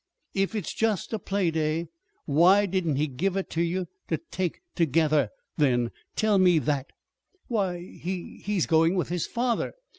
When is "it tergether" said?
4.55-5.29